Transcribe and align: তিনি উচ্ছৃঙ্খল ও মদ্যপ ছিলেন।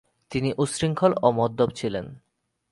তিনি 0.31 0.49
উচ্ছৃঙ্খল 0.57 1.11
ও 1.23 1.27
মদ্যপ 1.31 1.69
ছিলেন। 1.75 2.05